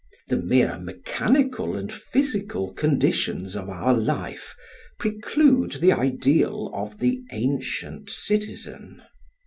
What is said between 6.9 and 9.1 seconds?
the ancient citizen.